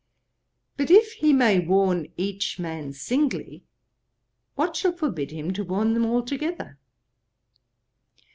But 0.77 0.89
if 0.89 1.11
he 1.11 1.31
may 1.31 1.59
warn 1.59 2.07
each 2.17 2.57
man 2.57 2.91
singly, 2.91 3.65
what 4.55 4.75
shall 4.75 4.93
forbid 4.93 5.29
him 5.29 5.53
to 5.53 5.63
warn 5.63 5.93
them 5.93 6.07
altogether? 6.07 6.79